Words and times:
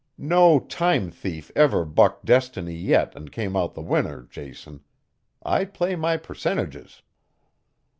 No 0.17 0.59
time 0.59 1.11
thief 1.11 1.51
ever 1.55 1.85
bucked 1.85 2.25
destiny 2.25 2.73
yet 2.73 3.13
and 3.15 3.31
came 3.31 3.55
out 3.55 3.75
the 3.75 3.83
winner, 3.83 4.23
Jason; 4.23 4.79
I 5.43 5.63
play 5.65 5.95
my 5.95 6.17
percentages." 6.17 7.03